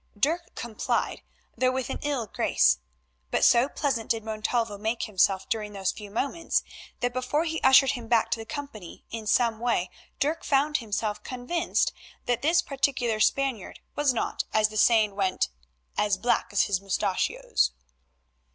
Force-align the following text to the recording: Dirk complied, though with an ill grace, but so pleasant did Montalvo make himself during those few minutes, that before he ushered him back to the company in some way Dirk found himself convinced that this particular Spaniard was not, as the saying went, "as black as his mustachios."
Dirk 0.19 0.55
complied, 0.55 1.21
though 1.55 1.71
with 1.71 1.91
an 1.91 1.99
ill 2.01 2.25
grace, 2.25 2.79
but 3.29 3.43
so 3.43 3.69
pleasant 3.69 4.09
did 4.09 4.23
Montalvo 4.23 4.79
make 4.79 5.03
himself 5.03 5.47
during 5.47 5.73
those 5.73 5.91
few 5.91 6.09
minutes, 6.09 6.63
that 7.01 7.13
before 7.13 7.43
he 7.43 7.61
ushered 7.61 7.91
him 7.91 8.07
back 8.07 8.31
to 8.31 8.39
the 8.39 8.45
company 8.47 9.05
in 9.11 9.27
some 9.27 9.59
way 9.59 9.91
Dirk 10.19 10.43
found 10.43 10.77
himself 10.77 11.21
convinced 11.21 11.93
that 12.25 12.41
this 12.41 12.63
particular 12.63 13.19
Spaniard 13.19 13.79
was 13.95 14.11
not, 14.11 14.43
as 14.55 14.69
the 14.69 14.77
saying 14.77 15.15
went, 15.15 15.49
"as 15.99 16.17
black 16.17 16.49
as 16.51 16.63
his 16.63 16.81
mustachios." 16.81 17.69